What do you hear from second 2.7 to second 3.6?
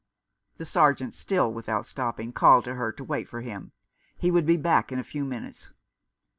her to wait for